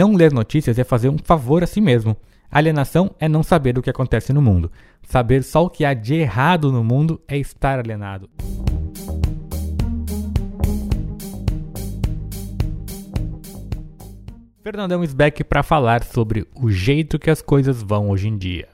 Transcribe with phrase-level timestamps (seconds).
[0.00, 2.16] não ler notícias é fazer um favor a si mesmo.
[2.50, 4.72] Alienação é não saber o que acontece no mundo.
[5.02, 8.30] Saber só o que há de errado no mundo é estar alienado.
[14.62, 18.68] Fernandão Sbeck para falar sobre o jeito que as coisas vão hoje em dia.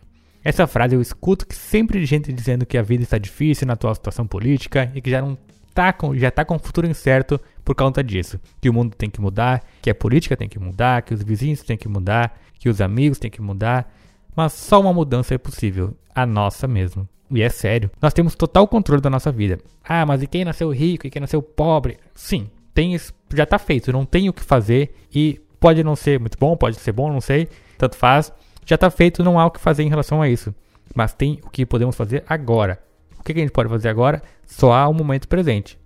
[0.45, 3.73] Essa frase eu escuto que sempre de gente dizendo que a vida está difícil na
[3.73, 5.37] atual situação política e que já não
[5.77, 8.41] tá com, já tá com o futuro incerto por conta disso.
[8.61, 11.63] Que o mundo tem que mudar, que a política tem que mudar, que os vizinhos
[11.63, 13.93] têm que mudar, que os amigos têm que mudar.
[14.35, 17.09] Mas só uma mudança é possível, a nossa mesmo.
[17.31, 19.59] E é sério, nós temos total controle da nossa vida.
[19.85, 21.99] Ah, mas e quem nasceu rico e quem nasceu pobre?
[22.15, 22.97] Sim, tem
[23.35, 26.77] já está feito, não tem o que fazer e Pode não ser muito bom, pode
[26.77, 27.49] ser bom, não sei,
[27.79, 28.33] tanto faz.
[28.65, 30.55] Já está feito, não há o que fazer em relação a isso.
[30.95, 32.79] Mas tem o que podemos fazer agora.
[33.27, 34.23] O que a gente pode fazer agora?
[34.47, 35.77] Só há o momento presente.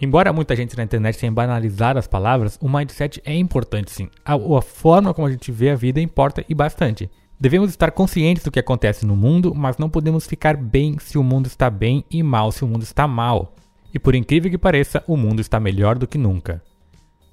[0.00, 4.08] Embora muita gente na internet tenha banalizado as palavras, o mindset é importante sim.
[4.24, 7.08] A, a, forma como a gente vê a vida importa e bastante.
[7.38, 11.22] Devemos estar conscientes do que acontece no mundo, mas não podemos ficar bem se o
[11.22, 13.54] mundo está bem e mal se o mundo está mal.
[13.94, 16.60] E por incrível que pareça, o mundo está melhor do que nunca.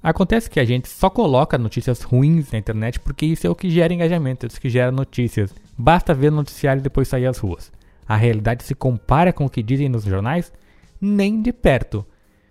[0.00, 3.68] Acontece que a gente só coloca notícias ruins na internet porque isso é o que
[3.68, 5.52] gera engajamento, é isso que gera notícias.
[5.76, 7.76] Basta ver o noticiário e depois sair às ruas.
[8.08, 10.50] A realidade se compara com o que dizem nos jornais?
[10.98, 12.06] Nem de perto.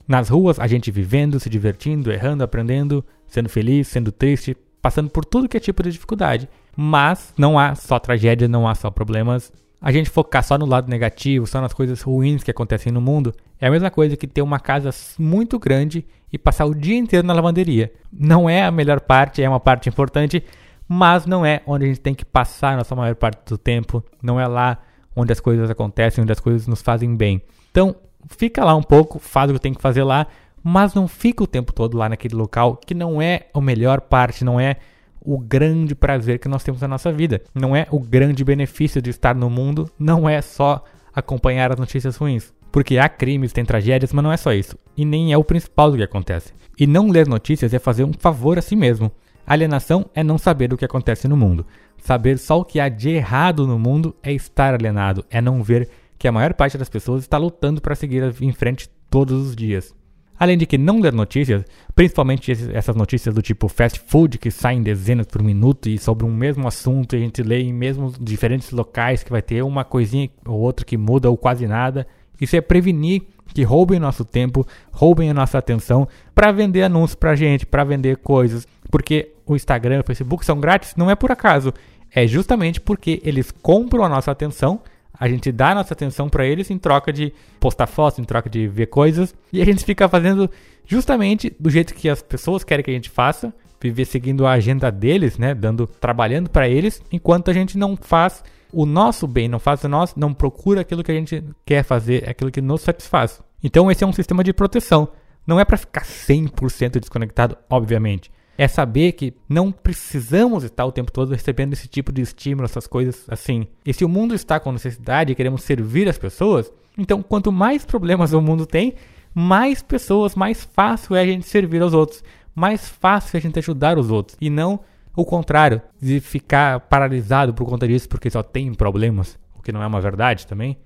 [0.08, 5.25] Nas ruas, a gente vivendo, se divertindo, errando, aprendendo, sendo feliz, sendo triste, passando por
[5.25, 6.47] tudo que é tipo de dificuldade.
[6.75, 10.89] Mas não há só tragédia, não há só problemas, a gente focar só no lado
[10.89, 14.41] negativo, só nas coisas ruins que acontecem no mundo, é a mesma coisa que ter
[14.41, 17.91] uma casa muito grande e passar o dia inteiro na lavanderia.
[18.11, 20.44] Não é a melhor parte, é uma parte importante,
[20.88, 24.03] mas não é onde a gente tem que passar a nossa maior parte do tempo,
[24.22, 24.80] não é lá
[25.18, 27.42] onde as coisas acontecem, onde as coisas nos fazem bem.
[27.72, 27.96] Então,
[28.30, 30.28] fica lá um pouco, faz o que tem que fazer lá,
[30.64, 34.46] mas não fica o tempo todo lá naquele local que não é a melhor parte,
[34.46, 34.78] não é
[35.20, 37.42] o grande prazer que nós temos na nossa vida.
[37.54, 42.16] Não é o grande benefício de estar no mundo, não é só acompanhar as notícias
[42.16, 42.54] ruins.
[42.72, 44.78] Porque há crimes, tem tragédias, mas não é só isso.
[44.96, 46.53] E nem é o principal do que acontece.
[46.80, 49.12] E não ler notícias é fazer um favor a si mesmo.
[49.47, 51.66] Alienação é não saber o que acontece no mundo.
[51.97, 55.90] Saber só o que há de errado no mundo é estar alienado, é não ver
[56.19, 59.96] que a maior parte das pessoas está lutando para seguir em frente todos os dias.
[60.38, 61.63] Além de que não ler notícias,
[61.96, 66.34] principalmente essas notícias do tipo fast food que saem dezenas por minuto e sobre um
[66.34, 70.29] mesmo assunto e a gente lê em mesmos diferentes locais que vai ter uma coisinha
[70.46, 72.06] ou outra que muda ou quase nada.
[72.40, 77.35] Isso é prevenir que roubem nosso tempo, roubem a nossa atenção para vender anúncios para
[77.35, 78.68] gente, para vender coisas.
[78.90, 81.74] Porque o Instagram, o Facebook são grátis, não é por acaso.
[82.14, 84.81] É justamente porque eles compram a nossa atenção
[85.20, 88.68] a gente dá nossa atenção para eles em troca de postar fotos, em troca de
[88.68, 89.34] ver coisas.
[89.52, 90.50] E a gente fica fazendo
[90.86, 94.92] justamente do jeito que as pessoas querem que a gente faça, viver seguindo a agenda
[94.92, 99.59] deles, né, dando trabalhando para eles, enquanto a gente não faz o nosso bem, não
[99.59, 103.42] faz o nosso, não procura aquilo que a gente quer fazer, aquilo que nos satisfaz.
[103.64, 105.09] Então esse é um sistema de proteção.
[105.46, 111.12] Não é para ficar 100% desconectado, obviamente é saber que não precisamos estar o tempo
[111.12, 113.68] todo recebendo esse tipo de estímulo, essas coisas assim.
[113.85, 117.85] E se o mundo está com necessidade e queremos servir as pessoas, então quanto mais
[117.85, 118.96] problemas o mundo tem,
[119.34, 122.23] mais pessoas, mais fácil é a gente servir aos outros,
[122.56, 124.35] mais fácil é a gente ajudar os outros.
[124.41, 124.79] E não
[125.17, 129.81] o contrário, de ficar paralisado por conta disso porque só tem problemas, o que não
[129.81, 130.78] é uma verdade também.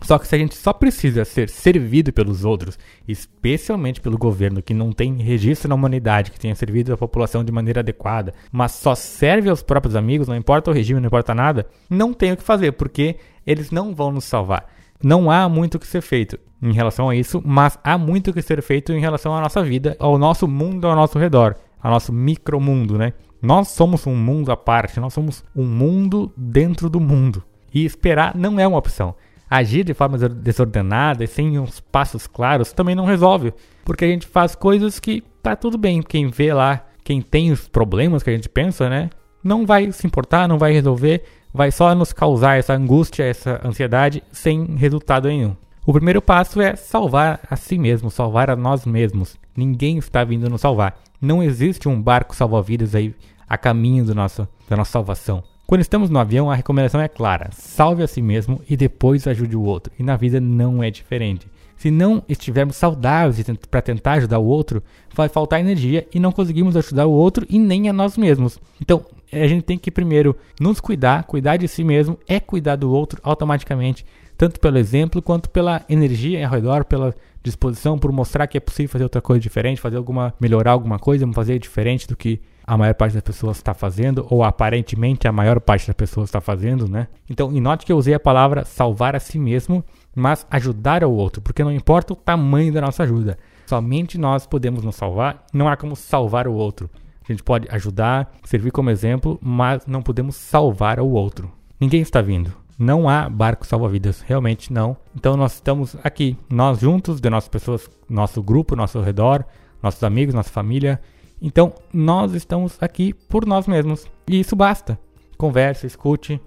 [0.00, 4.72] Só que se a gente só precisa ser servido pelos outros, especialmente pelo governo que
[4.72, 8.94] não tem registro na humanidade que tenha servido a população de maneira adequada, mas só
[8.94, 12.42] serve aos próprios amigos, não importa o regime, não importa nada, não tem o que
[12.42, 13.16] fazer, porque
[13.46, 14.66] eles não vão nos salvar.
[15.02, 18.32] Não há muito o que ser feito em relação a isso, mas há muito o
[18.32, 21.90] que ser feito em relação à nossa vida, ao nosso mundo ao nosso redor, ao
[21.90, 23.12] nosso micromundo, né?
[23.40, 27.44] Nós somos um mundo à parte, nós somos um mundo dentro do mundo.
[27.72, 29.14] E esperar não é uma opção.
[29.50, 33.54] Agir de forma desordenada e sem uns passos claros também não resolve,
[33.84, 36.02] porque a gente faz coisas que tá tudo bem.
[36.02, 39.08] Quem vê lá, quem tem os problemas que a gente pensa, né,
[39.42, 44.22] não vai se importar, não vai resolver, vai só nos causar essa angústia, essa ansiedade
[44.30, 45.56] sem resultado nenhum.
[45.86, 49.38] O primeiro passo é salvar a si mesmo, salvar a nós mesmos.
[49.56, 51.00] Ninguém está vindo nos salvar.
[51.18, 53.14] Não existe um barco salva-vidas aí
[53.48, 55.42] a caminho do nosso, da nossa salvação.
[55.68, 59.54] Quando estamos no avião, a recomendação é clara: salve a si mesmo e depois ajude
[59.54, 59.92] o outro.
[59.98, 61.46] E na vida não é diferente.
[61.76, 64.82] Se não estivermos saudáveis para tentar ajudar o outro,
[65.14, 68.58] vai faltar energia e não conseguimos ajudar o outro e nem a nós mesmos.
[68.80, 72.90] Então, a gente tem que primeiro nos cuidar, cuidar de si mesmo é cuidar do
[72.90, 74.06] outro automaticamente,
[74.38, 78.88] tanto pelo exemplo quanto pela energia ao redor, pela disposição, por mostrar que é possível
[78.88, 82.92] fazer outra coisa diferente, fazer alguma melhorar alguma coisa, fazer diferente do que a maior
[82.92, 87.08] parte das pessoas está fazendo, ou aparentemente a maior parte das pessoas está fazendo, né?
[87.28, 89.82] Então, e note que eu usei a palavra salvar a si mesmo,
[90.14, 94.84] mas ajudar ao outro, porque não importa o tamanho da nossa ajuda, somente nós podemos
[94.84, 96.90] nos salvar, não há como salvar o outro.
[97.26, 101.50] A gente pode ajudar, servir como exemplo, mas não podemos salvar o outro.
[101.80, 102.52] Ninguém está vindo.
[102.78, 104.94] Não há barco salva-vidas, realmente não.
[105.16, 109.44] Então nós estamos aqui, nós juntos, de nossas pessoas, nosso grupo, nosso redor,
[109.82, 111.00] nossos amigos, nossa família.
[111.40, 114.06] Então nós estamos aqui por nós mesmos.
[114.28, 114.98] E isso basta.
[115.36, 116.40] Converse, escute,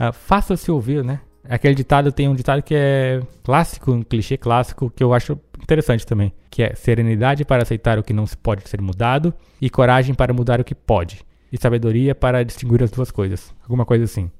[0.00, 1.20] uh, faça-se ouvir, né?
[1.48, 6.04] Aquele ditado tem um ditado que é clássico, um clichê clássico, que eu acho interessante
[6.04, 10.14] também, que é serenidade para aceitar o que não se pode ser mudado e coragem
[10.14, 13.54] para mudar o que pode, e sabedoria para distinguir as duas coisas.
[13.62, 14.30] Alguma coisa assim.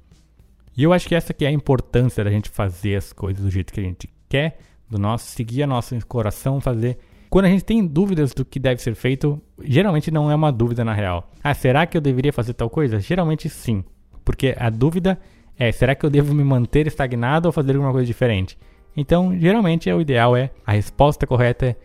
[0.75, 3.49] E eu acho que essa que é a importância da gente fazer as coisas do
[3.49, 4.59] jeito que a gente quer,
[4.89, 6.97] do nosso seguir a nosso coração, fazer.
[7.29, 10.85] Quando a gente tem dúvidas do que deve ser feito, geralmente não é uma dúvida
[10.85, 11.29] na real.
[11.43, 12.99] Ah, será que eu deveria fazer tal coisa?
[12.99, 13.83] Geralmente sim,
[14.23, 15.19] porque a dúvida
[15.57, 18.57] é: será que eu devo me manter estagnado ou fazer alguma coisa diferente?
[18.95, 21.75] Então, geralmente o ideal é a resposta correta é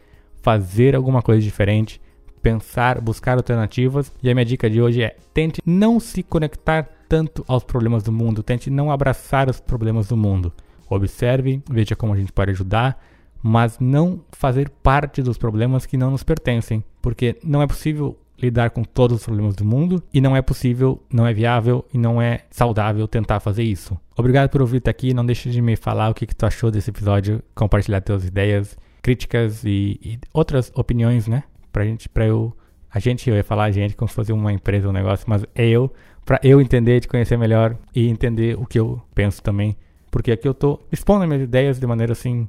[0.41, 2.01] fazer alguma coisa diferente,
[2.41, 4.13] pensar, buscar alternativas.
[4.23, 8.13] E a minha dica de hoje é: tente não se conectar tanto aos problemas do
[8.13, 10.53] mundo, tente não abraçar os problemas do mundo.
[10.89, 13.03] Observe, veja como a gente pode ajudar,
[13.43, 18.71] mas não fazer parte dos problemas que não nos pertencem, porque não é possível lidar
[18.71, 22.21] com todos os problemas do mundo e não é possível, não é viável e não
[22.21, 23.99] é saudável tentar fazer isso.
[24.17, 26.71] Obrigado por ouvir até aqui, não deixe de me falar o que, que tu achou
[26.71, 31.45] desse episódio, compartilhar suas ideias, críticas e, e, outras opiniões, né?
[31.73, 32.53] Pra gente, pra eu,
[32.91, 35.45] a gente, eu ia falar a gente como se fosse uma empresa, um negócio, mas
[35.55, 35.93] é eu
[36.25, 39.77] para eu entender, te conhecer melhor e entender o que eu penso também.
[40.11, 42.49] Porque aqui eu tô expondo minhas ideias de maneira assim,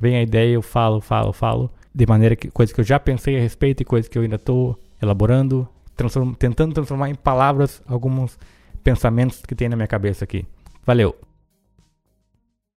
[0.00, 3.36] vem a ideia, eu falo, falo, falo, de maneira que coisas que eu já pensei
[3.36, 8.38] a respeito e coisas que eu ainda tô elaborando, transform, tentando transformar em palavras alguns
[8.82, 10.46] pensamentos que tem na minha cabeça aqui.
[10.86, 11.14] Valeu.